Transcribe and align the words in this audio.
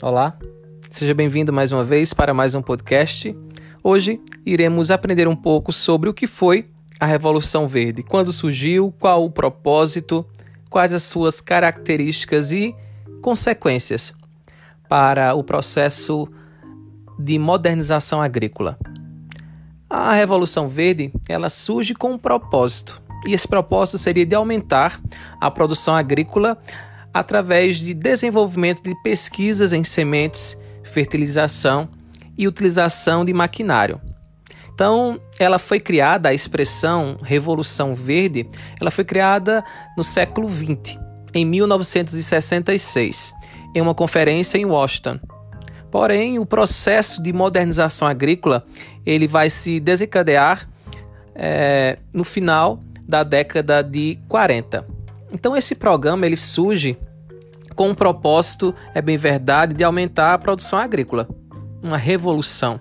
Olá, 0.00 0.38
seja 0.92 1.12
bem-vindo 1.12 1.52
mais 1.52 1.72
uma 1.72 1.82
vez 1.82 2.14
para 2.14 2.32
mais 2.32 2.54
um 2.54 2.62
podcast. 2.62 3.36
Hoje 3.82 4.20
iremos 4.46 4.92
aprender 4.92 5.26
um 5.26 5.34
pouco 5.34 5.72
sobre 5.72 6.08
o 6.08 6.14
que 6.14 6.28
foi 6.28 6.70
a 7.00 7.06
Revolução 7.06 7.66
Verde, 7.66 8.04
quando 8.04 8.32
surgiu, 8.32 8.94
qual 9.00 9.24
o 9.24 9.30
propósito, 9.30 10.24
quais 10.70 10.92
as 10.92 11.02
suas 11.02 11.40
características 11.40 12.52
e 12.52 12.76
consequências 13.20 14.14
para 14.88 15.34
o 15.34 15.42
processo 15.42 16.28
de 17.18 17.36
modernização 17.36 18.22
agrícola. 18.22 18.78
A 19.90 20.12
Revolução 20.12 20.68
Verde, 20.68 21.12
ela 21.28 21.48
surge 21.48 21.92
com 21.92 22.12
um 22.12 22.18
propósito, 22.18 23.02
e 23.26 23.32
esse 23.32 23.48
propósito 23.48 23.98
seria 23.98 24.24
de 24.24 24.36
aumentar 24.36 25.00
a 25.40 25.50
produção 25.50 25.96
agrícola 25.96 26.56
através 27.18 27.78
de 27.78 27.92
desenvolvimento 27.94 28.82
de 28.82 28.94
pesquisas 29.02 29.72
em 29.72 29.82
sementes, 29.82 30.56
fertilização 30.84 31.88
e 32.36 32.46
utilização 32.46 33.24
de 33.24 33.32
maquinário. 33.32 34.00
Então, 34.72 35.20
ela 35.40 35.58
foi 35.58 35.80
criada, 35.80 36.28
a 36.28 36.34
expressão 36.34 37.18
Revolução 37.20 37.94
Verde, 37.94 38.48
ela 38.80 38.92
foi 38.92 39.04
criada 39.04 39.64
no 39.96 40.04
século 40.04 40.48
XX, 40.48 40.96
em 41.34 41.44
1966, 41.44 43.34
em 43.74 43.80
uma 43.80 43.94
conferência 43.94 44.56
em 44.56 44.64
Washington. 44.64 45.18
Porém, 45.90 46.38
o 46.38 46.46
processo 46.46 47.20
de 47.20 47.32
modernização 47.32 48.06
agrícola 48.06 48.64
ele 49.04 49.26
vai 49.26 49.50
se 49.50 49.80
desencadear 49.80 50.68
é, 51.34 51.98
no 52.12 52.22
final 52.22 52.78
da 53.02 53.24
década 53.24 53.82
de 53.82 54.18
40. 54.28 54.86
Então 55.32 55.56
esse 55.56 55.74
programa 55.74 56.26
ele 56.26 56.36
surge 56.36 56.96
com 57.78 57.90
o 57.90 57.94
propósito, 57.94 58.74
é 58.92 59.00
bem 59.00 59.16
verdade, 59.16 59.72
de 59.72 59.84
aumentar 59.84 60.34
a 60.34 60.38
produção 60.38 60.80
agrícola, 60.80 61.28
uma 61.80 61.96
revolução. 61.96 62.80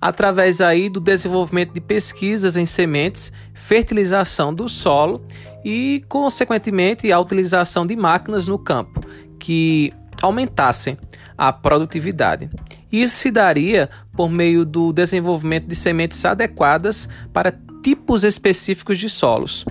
Através 0.00 0.60
aí 0.60 0.90
do 0.90 0.98
desenvolvimento 0.98 1.72
de 1.72 1.80
pesquisas 1.80 2.56
em 2.56 2.66
sementes, 2.66 3.30
fertilização 3.54 4.52
do 4.52 4.68
solo 4.68 5.24
e, 5.64 6.04
consequentemente, 6.08 7.12
a 7.12 7.20
utilização 7.20 7.86
de 7.86 7.94
máquinas 7.94 8.48
no 8.48 8.58
campo 8.58 8.98
que 9.38 9.92
aumentassem 10.20 10.98
a 11.38 11.52
produtividade. 11.52 12.50
Isso 12.90 13.14
se 13.14 13.30
daria 13.30 13.88
por 14.16 14.28
meio 14.28 14.64
do 14.64 14.92
desenvolvimento 14.92 15.68
de 15.68 15.76
sementes 15.76 16.24
adequadas 16.24 17.08
para 17.32 17.56
tipos 17.80 18.24
específicos 18.24 18.98
de 18.98 19.08
solos 19.08 19.64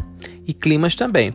e 0.48 0.54
climas 0.54 0.96
também. 0.96 1.34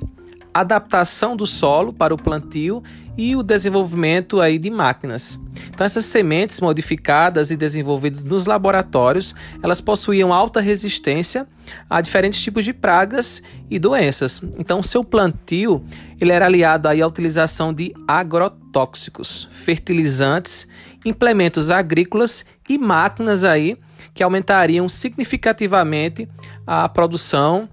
Adaptação 0.61 1.37
do 1.37 1.47
solo 1.47 1.93
para 1.93 2.15
o 2.15 2.17
plantio 2.17 2.83
e 3.17 3.35
o 3.35 3.43
desenvolvimento 3.43 4.41
aí 4.41 4.59
de 4.59 4.71
máquinas. 4.71 5.41
Então 5.69 5.85
essas 5.85 6.05
sementes 6.05 6.61
modificadas 6.61 7.51
e 7.51 7.57
desenvolvidas 7.57 8.23
nos 8.23 8.47
laboratórios, 8.47 9.35
elas 9.63 9.81
possuíam 9.81 10.33
alta 10.33 10.61
resistência 10.61 11.47
a 11.91 12.01
diferentes 12.01 12.41
tipos 12.41 12.65
de 12.65 12.73
pragas 12.73 13.43
e 13.69 13.79
doenças. 13.79 14.41
Então 14.59 14.83
seu 14.83 15.03
plantio, 15.03 15.85
ele 16.21 16.33
era 16.33 16.47
aliado 16.47 16.89
aí 16.89 17.03
à 17.03 17.07
utilização 17.07 17.75
de 17.75 17.93
agrotóxicos, 18.07 19.49
fertilizantes, 19.51 20.69
implementos 21.05 21.71
agrícolas 21.71 22.45
e 22.69 22.79
máquinas 22.79 23.43
aí 23.43 23.77
que 24.15 24.23
aumentariam 24.23 24.89
significativamente 24.89 26.29
a 26.67 26.89
produção 26.89 27.69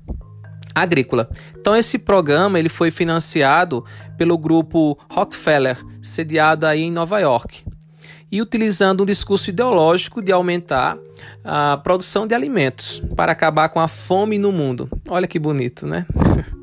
agrícola. 0.76 1.30
Então 1.58 1.76
esse 1.76 1.98
programa 1.98 2.60
ele 2.60 2.68
foi 2.68 2.92
financiado 2.92 3.86
pelo 4.18 4.38
grupo 4.38 5.00
Rockefeller, 5.10 5.82
sediado 6.02 6.68
aí 6.68 6.84
em 6.84 6.92
Nova 6.92 7.20
York, 7.20 7.64
e 8.30 8.42
utilizando 8.42 9.04
um 9.04 9.06
discurso 9.06 9.50
ideológico 9.50 10.22
de 10.22 10.32
aumentar 10.34 10.98
a 11.44 11.78
produção 11.78 12.28
de 12.28 12.36
alimentos 12.36 13.02
para 13.16 13.32
acabar 13.32 13.70
com 13.70 13.80
a 13.80 13.88
fome 13.88 14.38
no 14.38 14.52
mundo. 14.52 14.90
Olha 15.08 15.28
que 15.28 15.40
bonito, 15.40 15.88
né? 15.88 16.06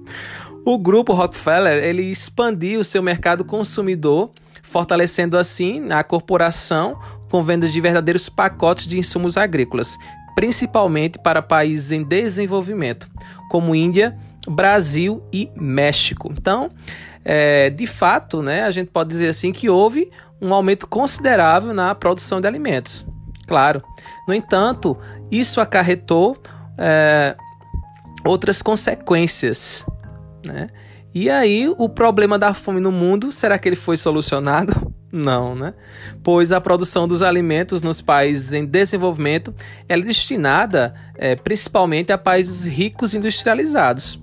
o 0.64 0.76
grupo 0.78 1.14
Rockefeller 1.14 1.82
ele 1.82 2.02
expandiu 2.02 2.84
seu 2.84 3.02
mercado 3.02 3.44
consumidor, 3.44 4.30
fortalecendo 4.62 5.38
assim 5.38 5.90
a 5.90 6.04
corporação 6.04 6.98
com 7.30 7.42
vendas 7.42 7.72
de 7.72 7.80
verdadeiros 7.80 8.28
pacotes 8.28 8.86
de 8.86 8.98
insumos 8.98 9.38
agrícolas, 9.38 9.96
principalmente 10.34 11.18
para 11.18 11.42
países 11.42 11.92
em 11.92 12.02
desenvolvimento, 12.02 13.08
como 13.50 13.74
Índia, 13.74 14.16
Brasil 14.48 15.22
e 15.32 15.50
México. 15.56 16.32
Então, 16.32 16.70
é, 17.24 17.70
de 17.70 17.86
fato, 17.86 18.42
né, 18.42 18.64
a 18.64 18.70
gente 18.70 18.90
pode 18.90 19.10
dizer 19.10 19.28
assim 19.28 19.52
que 19.52 19.68
houve 19.68 20.10
um 20.40 20.52
aumento 20.52 20.86
considerável 20.86 21.72
na 21.72 21.94
produção 21.94 22.40
de 22.40 22.48
alimentos. 22.48 23.06
Claro. 23.46 23.82
No 24.26 24.34
entanto, 24.34 24.96
isso 25.30 25.60
acarretou 25.60 26.36
é, 26.76 27.36
outras 28.24 28.62
consequências. 28.62 29.86
Né? 30.44 30.68
E 31.14 31.28
aí, 31.28 31.72
o 31.76 31.88
problema 31.88 32.38
da 32.38 32.54
fome 32.54 32.80
no 32.80 32.90
mundo, 32.90 33.30
será 33.30 33.58
que 33.58 33.68
ele 33.68 33.76
foi 33.76 33.96
solucionado? 33.96 34.92
Não, 35.12 35.54
né? 35.54 35.74
Pois 36.22 36.52
a 36.52 36.60
produção 36.60 37.06
dos 37.06 37.20
alimentos 37.20 37.82
nos 37.82 38.00
países 38.00 38.54
em 38.54 38.64
desenvolvimento 38.64 39.54
é 39.86 40.00
destinada 40.00 40.94
é, 41.14 41.36
principalmente 41.36 42.10
a 42.10 42.16
países 42.16 42.64
ricos 42.64 43.14
industrializados, 43.14 44.18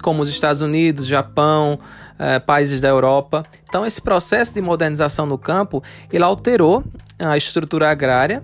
como 0.00 0.22
os 0.22 0.30
Estados 0.30 0.62
Unidos, 0.62 1.06
Japão, 1.06 1.78
é, 2.18 2.38
países 2.38 2.80
da 2.80 2.88
Europa. 2.88 3.42
Então, 3.68 3.84
esse 3.84 4.00
processo 4.00 4.54
de 4.54 4.62
modernização 4.62 5.26
no 5.26 5.36
campo 5.36 5.82
ele 6.10 6.24
alterou 6.24 6.82
a 7.18 7.36
estrutura 7.36 7.90
agrária 7.90 8.42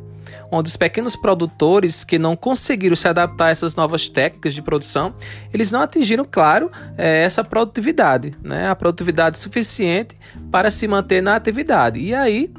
onde 0.51 0.69
os 0.69 0.77
pequenos 0.77 1.17
produtores 1.17 2.05
que 2.05 2.19
não 2.19 2.37
conseguiram 2.37 2.97
se 2.97 3.09
adaptar 3.09 3.47
a 3.47 3.51
essas 3.51 3.75
novas 3.75 4.09
técnicas 4.09 4.55
de 4.55 4.63
produção, 4.63 5.15
eles 5.53 5.71
não 5.71 5.81
atingiram, 5.81 6.27
claro, 6.29 6.71
é, 6.97 7.23
essa 7.23 7.43
produtividade, 7.43 8.33
né? 8.43 8.69
a 8.69 8.77
produtividade 8.77 9.39
suficiente 9.39 10.17
para 10.51 10.71
se 10.71 10.87
manter 10.87 11.23
na 11.23 11.37
atividade. 11.37 12.01
E 12.01 12.15
aí, 12.15 12.51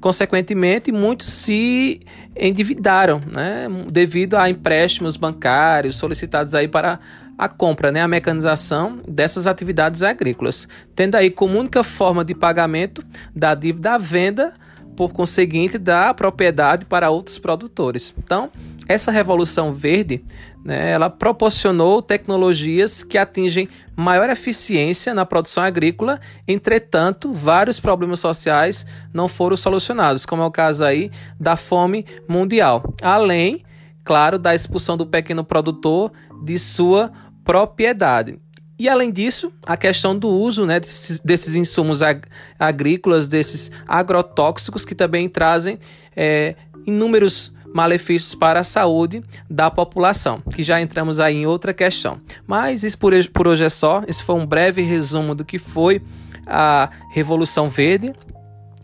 consequentemente, 0.00 0.92
muitos 0.92 1.26
se 1.26 2.00
endividaram, 2.36 3.20
né? 3.26 3.68
devido 3.90 4.36
a 4.36 4.48
empréstimos 4.48 5.16
bancários 5.16 5.96
solicitados 5.96 6.54
aí 6.54 6.68
para 6.68 6.98
a 7.36 7.48
compra, 7.48 7.90
né, 7.90 8.00
a 8.00 8.06
mecanização 8.06 9.00
dessas 9.08 9.46
atividades 9.46 10.02
agrícolas, 10.02 10.68
tendo 10.94 11.16
aí 11.16 11.30
como 11.30 11.58
única 11.58 11.82
forma 11.82 12.24
de 12.24 12.34
pagamento 12.34 13.04
da 13.34 13.54
dívida 13.54 13.94
a 13.94 13.98
venda 13.98 14.52
por 14.96 15.12
conseguinte, 15.12 15.78
dá 15.78 16.12
propriedade 16.12 16.84
para 16.84 17.10
outros 17.10 17.38
produtores. 17.38 18.14
Então, 18.18 18.50
essa 18.88 19.10
revolução 19.10 19.72
verde, 19.72 20.22
né, 20.64 20.90
ela 20.90 21.08
proporcionou 21.08 22.02
tecnologias 22.02 23.02
que 23.02 23.18
atingem 23.18 23.68
maior 23.96 24.28
eficiência 24.30 25.14
na 25.14 25.26
produção 25.26 25.64
agrícola. 25.64 26.20
Entretanto, 26.46 27.32
vários 27.32 27.80
problemas 27.80 28.20
sociais 28.20 28.86
não 29.12 29.28
foram 29.28 29.56
solucionados, 29.56 30.26
como 30.26 30.42
é 30.42 30.46
o 30.46 30.50
caso 30.50 30.84
aí 30.84 31.10
da 31.38 31.56
fome 31.56 32.06
mundial, 32.28 32.82
além, 33.00 33.64
claro, 34.04 34.38
da 34.38 34.54
expulsão 34.54 34.96
do 34.96 35.06
pequeno 35.06 35.44
produtor 35.44 36.12
de 36.44 36.58
sua 36.58 37.10
propriedade. 37.44 38.38
E 38.78 38.88
além 38.88 39.10
disso, 39.10 39.52
a 39.64 39.76
questão 39.76 40.18
do 40.18 40.28
uso 40.28 40.66
né, 40.66 40.80
desses, 40.80 41.20
desses 41.20 41.54
insumos 41.54 42.02
ag 42.02 42.22
agrícolas, 42.58 43.28
desses 43.28 43.70
agrotóxicos 43.86 44.84
que 44.84 44.94
também 44.94 45.28
trazem 45.28 45.78
é, 46.16 46.56
inúmeros 46.86 47.54
malefícios 47.74 48.34
para 48.34 48.60
a 48.60 48.64
saúde 48.64 49.22
da 49.48 49.70
população, 49.70 50.42
que 50.54 50.62
já 50.62 50.80
entramos 50.80 51.20
aí 51.20 51.36
em 51.36 51.46
outra 51.46 51.72
questão. 51.72 52.20
Mas 52.46 52.84
isso 52.84 52.98
por, 52.98 53.12
por 53.30 53.48
hoje 53.48 53.64
é 53.64 53.70
só. 53.70 54.02
Esse 54.06 54.22
foi 54.22 54.34
um 54.34 54.46
breve 54.46 54.82
resumo 54.82 55.34
do 55.34 55.44
que 55.44 55.58
foi 55.58 56.02
a 56.46 56.90
Revolução 57.12 57.68
Verde, 57.68 58.12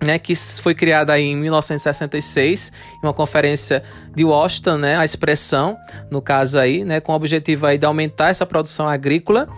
né, 0.03 0.19
que 0.19 0.35
foi 0.37 0.75
criada 0.75 1.19
em 1.19 1.37
1966, 1.37 2.73
em 3.03 3.07
uma 3.07 3.13
conferência 3.13 3.83
de 4.15 4.25
Washington, 4.25 4.79
né, 4.79 4.97
a 4.97 5.05
expressão, 5.05 5.77
no 6.11 6.23
caso 6.23 6.59
aí, 6.59 6.85
né, 6.85 7.01
com 7.01 7.13
o 7.13 7.17
objetivo 7.17 7.67
aí 7.67 7.77
de 7.77 7.85
aumentar 7.85 8.29
essa 8.29 8.47
produção 8.47 8.89
agrícola 8.89 9.49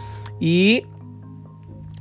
e 0.41 0.87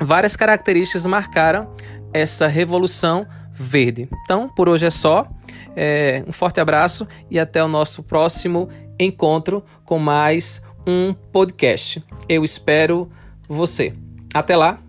várias 0.01 0.35
características 0.35 1.05
marcaram 1.05 1.71
essa 2.13 2.47
revolução 2.47 3.27
verde. 3.53 4.09
Então, 4.23 4.47
por 4.47 4.69
hoje 4.69 4.85
é 4.85 4.91
só. 4.91 5.27
É, 5.75 6.23
um 6.27 6.31
forte 6.31 6.59
abraço 6.59 7.07
e 7.29 7.39
até 7.39 7.63
o 7.63 7.67
nosso 7.67 8.03
próximo 8.03 8.69
encontro 8.99 9.63
com 9.85 9.99
mais 9.99 10.61
um 10.85 11.13
podcast. 11.13 12.03
Eu 12.27 12.43
espero 12.43 13.09
você. 13.47 13.93
Até 14.33 14.55
lá! 14.55 14.88